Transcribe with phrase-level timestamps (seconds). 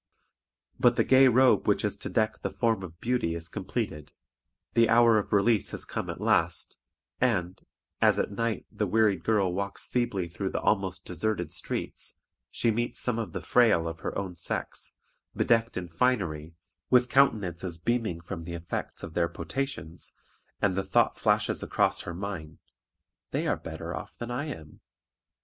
[0.79, 4.11] But the gay robe which is to deck the form of beauty is completed;
[4.73, 6.75] the hour of release has come at last;
[7.19, 7.61] and,
[8.01, 12.17] as at night the wearied girl walks feebly through the almost deserted streets,
[12.49, 14.95] she meets some of the frail of her own sex,
[15.35, 16.55] bedecked in finery,
[16.89, 20.15] with countenances beaming from the effects of their potations,
[20.59, 22.57] and the thought flashes across her mind,
[23.29, 24.79] "They are better off than I am."